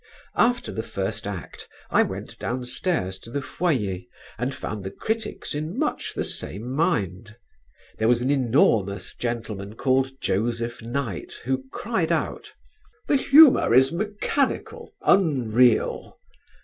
After 0.35 0.71
the 0.71 0.81
first 0.81 1.27
act 1.27 1.67
I 1.91 2.01
went 2.01 2.39
downstairs 2.39 3.19
to 3.19 3.29
the 3.29 3.39
foyer 3.43 3.99
and 4.39 4.51
found 4.55 4.83
the 4.83 4.89
critics 4.89 5.53
in 5.53 5.77
much 5.77 6.15
the 6.15 6.23
same 6.23 6.71
mind. 6.71 7.35
There 7.99 8.07
was 8.07 8.19
an 8.23 8.31
enormous 8.31 9.13
gentleman 9.13 9.75
called 9.75 10.19
Joseph 10.19 10.81
Knight, 10.81 11.33
who 11.43 11.65
cried 11.71 12.11
out: 12.11 12.51
"The 13.05 13.15
humour 13.15 13.75
is 13.75 13.91
mechanical, 13.91 14.91
unreal." 15.03 16.17